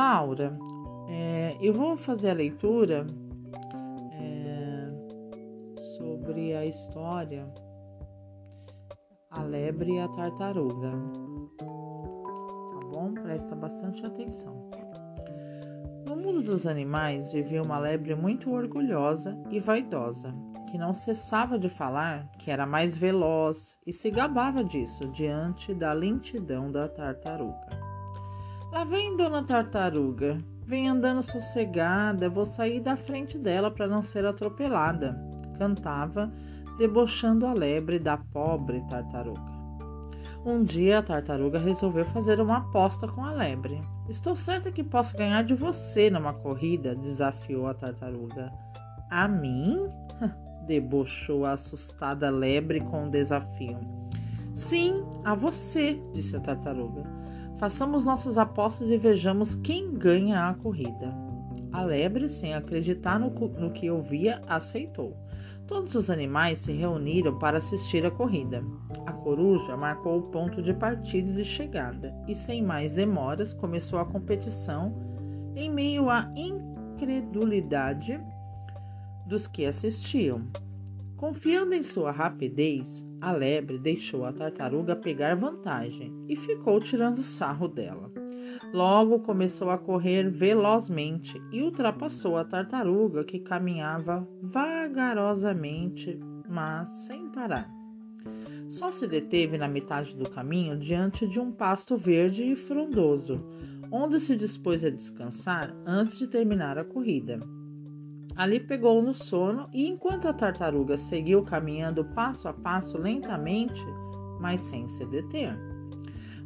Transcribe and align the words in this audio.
Laura, 0.00 0.58
é, 1.10 1.58
eu 1.60 1.74
vou 1.74 1.94
fazer 1.94 2.30
a 2.30 2.32
leitura 2.32 3.06
é, 4.14 4.88
sobre 5.98 6.56
a 6.56 6.64
história 6.64 7.46
A 9.30 9.42
Lebre 9.42 9.96
e 9.96 9.98
a 9.98 10.08
Tartaruga. 10.08 10.90
Tá 11.58 12.88
bom? 12.88 13.12
Presta 13.12 13.54
bastante 13.54 14.06
atenção. 14.06 14.70
No 16.08 16.16
mundo 16.16 16.42
dos 16.42 16.66
animais 16.66 17.30
vivia 17.30 17.62
uma 17.62 17.78
lebre 17.78 18.14
muito 18.14 18.50
orgulhosa 18.50 19.36
e 19.50 19.60
vaidosa, 19.60 20.34
que 20.70 20.78
não 20.78 20.94
cessava 20.94 21.58
de 21.58 21.68
falar 21.68 22.26
que 22.38 22.50
era 22.50 22.64
mais 22.64 22.96
veloz 22.96 23.76
e 23.86 23.92
se 23.92 24.10
gabava 24.10 24.64
disso 24.64 25.06
diante 25.08 25.74
da 25.74 25.92
lentidão 25.92 26.72
da 26.72 26.88
tartaruga. 26.88 27.89
Lá 28.72 28.84
vem 28.84 29.16
Dona 29.16 29.42
Tartaruga, 29.42 30.38
vem 30.64 30.88
andando 30.88 31.22
sossegada, 31.22 32.30
vou 32.30 32.46
sair 32.46 32.78
da 32.78 32.96
frente 32.96 33.36
dela 33.36 33.68
para 33.68 33.88
não 33.88 34.00
ser 34.00 34.24
atropelada, 34.24 35.20
cantava, 35.58 36.32
debochando 36.78 37.46
a 37.46 37.52
lebre 37.52 37.98
da 37.98 38.16
pobre 38.16 38.80
tartaruga. 38.88 39.50
Um 40.46 40.62
dia 40.62 41.00
a 41.00 41.02
tartaruga 41.02 41.58
resolveu 41.58 42.04
fazer 42.04 42.40
uma 42.40 42.58
aposta 42.58 43.08
com 43.08 43.24
a 43.24 43.32
lebre. 43.32 43.82
Estou 44.08 44.36
certa 44.36 44.70
que 44.70 44.84
posso 44.84 45.16
ganhar 45.16 45.42
de 45.42 45.52
você 45.52 46.08
numa 46.08 46.32
corrida, 46.32 46.94
desafiou 46.94 47.66
a 47.66 47.74
tartaruga. 47.74 48.52
A 49.10 49.26
mim? 49.26 49.88
debochou 50.64 51.44
a 51.44 51.52
assustada 51.52 52.30
lebre 52.30 52.80
com 52.80 53.08
o 53.08 53.10
desafio. 53.10 53.99
Sim, 54.60 55.02
a 55.24 55.34
você, 55.34 55.98
disse 56.12 56.36
a 56.36 56.40
tartaruga. 56.40 57.02
Façamos 57.56 58.04
nossas 58.04 58.36
apostas 58.36 58.90
e 58.90 58.98
vejamos 58.98 59.54
quem 59.54 59.94
ganha 59.94 60.50
a 60.50 60.54
corrida. 60.54 61.16
A 61.72 61.82
lebre, 61.82 62.28
sem 62.28 62.52
acreditar 62.52 63.18
no, 63.18 63.30
no 63.30 63.72
que 63.72 63.90
ouvia, 63.90 64.38
aceitou. 64.46 65.16
Todos 65.66 65.94
os 65.94 66.10
animais 66.10 66.58
se 66.58 66.74
reuniram 66.74 67.38
para 67.38 67.56
assistir 67.56 68.04
à 68.04 68.10
corrida. 68.10 68.62
A 69.06 69.14
coruja 69.14 69.78
marcou 69.78 70.18
o 70.18 70.22
ponto 70.24 70.60
de 70.60 70.74
partida 70.74 71.30
e 71.30 71.36
de 71.36 71.44
chegada 71.44 72.14
e, 72.28 72.34
sem 72.34 72.62
mais 72.62 72.94
demoras, 72.94 73.54
começou 73.54 73.98
a 73.98 74.04
competição 74.04 74.94
em 75.56 75.70
meio 75.70 76.10
à 76.10 76.30
incredulidade 76.36 78.20
dos 79.26 79.46
que 79.46 79.64
assistiam. 79.64 80.42
Confiando 81.20 81.74
em 81.74 81.82
sua 81.82 82.10
rapidez, 82.10 83.06
a 83.20 83.30
lebre 83.30 83.78
deixou 83.78 84.24
a 84.24 84.32
tartaruga 84.32 84.96
pegar 84.96 85.36
vantagem 85.36 86.10
e 86.26 86.34
ficou 86.34 86.80
tirando 86.80 87.22
sarro 87.22 87.68
dela. 87.68 88.10
Logo 88.72 89.20
começou 89.20 89.68
a 89.68 89.76
correr 89.76 90.30
velozmente 90.30 91.38
e 91.52 91.60
ultrapassou 91.60 92.38
a 92.38 92.44
tartaruga 92.44 93.22
que 93.22 93.38
caminhava 93.38 94.26
vagarosamente, 94.40 96.18
mas 96.48 96.88
sem 97.04 97.28
parar. 97.28 97.70
Só 98.66 98.90
se 98.90 99.06
deteve 99.06 99.58
na 99.58 99.68
metade 99.68 100.16
do 100.16 100.26
caminho 100.30 100.78
diante 100.78 101.28
de 101.28 101.38
um 101.38 101.52
pasto 101.52 101.98
verde 101.98 102.44
e 102.44 102.56
frondoso, 102.56 103.44
onde 103.92 104.18
se 104.20 104.34
dispôs 104.34 104.82
a 104.82 104.88
descansar 104.88 105.76
antes 105.84 106.18
de 106.18 106.26
terminar 106.26 106.78
a 106.78 106.84
corrida. 106.84 107.38
Ali 108.40 108.58
pegou 108.58 109.02
no 109.02 109.12
sono 109.12 109.68
e, 109.70 109.86
enquanto 109.86 110.26
a 110.26 110.32
tartaruga 110.32 110.96
seguiu 110.96 111.42
caminhando 111.42 112.06
passo 112.06 112.48
a 112.48 112.54
passo 112.54 112.96
lentamente, 112.96 113.84
mas 114.40 114.62
sem 114.62 114.88
se 114.88 115.04
deter. 115.04 115.54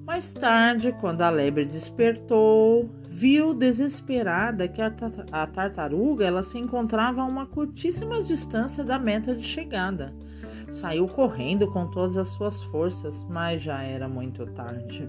Mais 0.04 0.32
tarde, 0.32 0.90
quando 1.00 1.22
a 1.22 1.30
lebre 1.30 1.64
despertou, 1.64 2.90
viu 3.08 3.54
desesperada 3.54 4.66
que 4.66 4.82
a, 4.82 4.92
a 5.30 5.46
tartaruga 5.46 6.26
ela 6.26 6.42
se 6.42 6.58
encontrava 6.58 7.22
a 7.22 7.26
uma 7.26 7.46
curtíssima 7.46 8.24
distância 8.24 8.82
da 8.82 8.98
meta 8.98 9.32
de 9.32 9.44
chegada. 9.44 10.12
Saiu 10.68 11.06
correndo 11.06 11.70
com 11.70 11.86
todas 11.86 12.18
as 12.18 12.30
suas 12.30 12.60
forças, 12.60 13.24
mas 13.30 13.62
já 13.62 13.84
era 13.84 14.08
muito 14.08 14.44
tarde. 14.46 15.08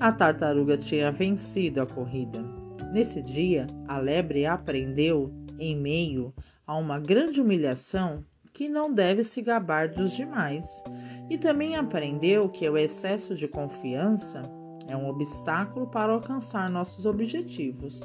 A 0.00 0.10
tartaruga 0.10 0.76
tinha 0.76 1.12
vencido 1.12 1.80
a 1.80 1.86
corrida. 1.86 2.44
Nesse 2.92 3.22
dia, 3.22 3.68
a 3.86 3.98
lebre 3.98 4.44
aprendeu 4.44 5.32
em 5.62 5.76
meio 5.76 6.34
a 6.66 6.76
uma 6.76 6.98
grande 6.98 7.40
humilhação 7.40 8.24
que 8.52 8.68
não 8.68 8.92
deve 8.92 9.24
se 9.24 9.40
gabar 9.40 9.88
dos 9.88 10.12
demais, 10.12 10.84
e 11.30 11.38
também 11.38 11.74
aprendeu 11.74 12.48
que 12.48 12.68
o 12.68 12.76
excesso 12.76 13.34
de 13.34 13.48
confiança 13.48 14.42
é 14.86 14.96
um 14.96 15.08
obstáculo 15.08 15.86
para 15.86 16.12
alcançar 16.12 16.68
nossos 16.68 17.06
objetivos. 17.06 18.00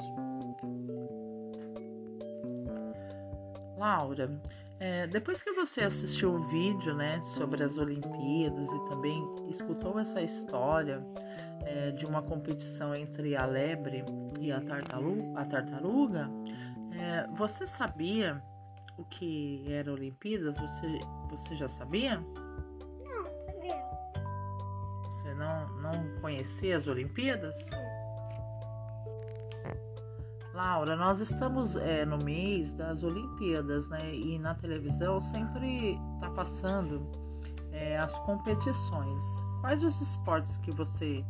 Laura, 3.78 4.40
é, 4.80 5.08
depois 5.08 5.42
que 5.42 5.52
você 5.52 5.82
assistiu 5.82 6.32
o 6.32 6.40
vídeo 6.48 6.94
né, 6.96 7.22
sobre 7.36 7.64
as 7.64 7.78
Olimpíadas 7.78 8.70
e 8.72 8.90
também 8.90 9.22
escutou 9.50 10.00
essa 10.00 10.22
história 10.22 11.04
é, 11.66 11.92
de 11.92 12.06
uma 12.06 12.22
competição 12.22 12.96
entre 12.96 13.36
a 13.36 13.46
lebre 13.46 14.04
e 14.40 14.52
a, 14.52 14.58
a 14.58 15.46
tartaruga 15.46 16.30
é, 16.98 17.28
você 17.36 17.68
sabia 17.68 18.42
o 18.98 19.06
que 19.06 19.72
era 19.72 19.92
Olimpíadas? 19.92 20.58
Você, 20.58 21.00
você 21.30 21.56
já 21.56 21.70
sabia? 21.70 22.18
Não, 22.20 23.24
sabia. 23.46 23.84
Você 25.04 25.34
não, 25.36 25.68
não 25.82 26.22
conhecia 26.22 26.78
as 26.78 26.88
Olimpíadas? 26.88 27.56
Laura, 30.54 30.96
nós 30.96 31.20
estamos 31.20 31.76
é, 31.76 32.04
no 32.04 32.18
mês 32.18 32.72
das 32.72 33.04
Olimpíadas, 33.04 33.88
né? 33.90 34.12
E 34.12 34.40
na 34.40 34.56
televisão 34.56 35.22
sempre 35.22 36.00
tá 36.20 36.32
passando 36.32 37.12
é, 37.72 37.96
as 38.00 38.18
competições. 38.26 39.24
Quais 39.62 39.84
os 39.84 40.02
esportes 40.02 40.58
que 40.58 40.72
você 40.72 41.24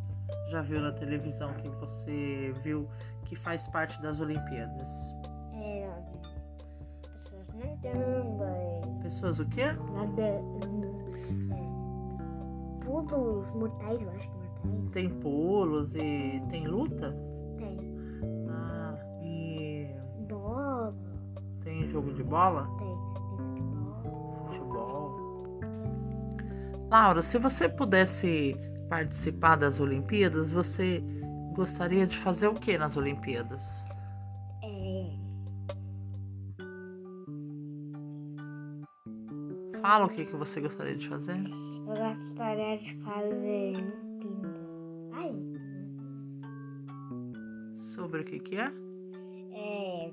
já 0.50 0.62
viu 0.62 0.80
na 0.80 0.92
televisão, 0.92 1.52
que 1.54 1.68
você 1.68 2.54
viu 2.62 2.88
que 3.26 3.36
faz 3.36 3.66
parte 3.66 4.00
das 4.00 4.18
Olimpíadas? 4.18 5.12
Pessoas 7.02 7.48
nadando. 7.54 8.98
Pessoas 9.02 9.40
o 9.40 9.46
quê? 9.48 9.66
Nadando. 9.92 11.04
É, 11.52 12.84
pulos 12.84 13.50
mortais, 13.52 14.02
eu 14.02 14.10
acho 14.10 14.30
que 14.30 14.36
mortais. 14.36 14.90
Tem 14.92 15.08
pulos 15.08 15.94
e 15.94 16.42
tem 16.50 16.66
luta? 16.66 17.14
Tem. 17.56 17.78
Ah, 18.48 18.94
e 19.22 19.94
Bola. 20.28 20.94
tem 21.62 21.88
jogo 21.88 22.12
de 22.12 22.22
bola? 22.22 22.68
Tem. 22.78 22.96
Tem 23.36 23.62
futebol. 23.64 24.02
Futebol. 24.46 25.28
Laura, 26.90 27.22
se 27.22 27.38
você 27.38 27.68
pudesse 27.68 28.56
participar 28.88 29.56
das 29.56 29.78
Olimpíadas, 29.78 30.50
você 30.50 31.02
gostaria 31.54 32.06
de 32.06 32.16
fazer 32.16 32.48
o 32.48 32.54
que 32.54 32.78
nas 32.78 32.96
Olimpíadas? 32.96 33.87
Fala 39.88 40.04
o 40.04 40.10
que, 40.10 40.26
que 40.26 40.36
você 40.36 40.60
gostaria 40.60 40.94
de 40.94 41.08
fazer. 41.08 41.32
Eu 41.32 42.14
gostaria 42.14 42.76
de 42.76 42.94
fazer. 42.96 43.72
Ai. 45.14 45.34
Sobre 47.78 48.20
o 48.20 48.24
que, 48.26 48.38
que 48.38 48.56
é? 48.56 48.70
É. 49.50 50.12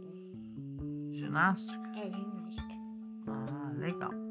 Ginástica? 1.12 1.90
É 1.94 2.10
ginástica. 2.10 2.74
Ah, 3.28 3.74
legal. 3.76 4.25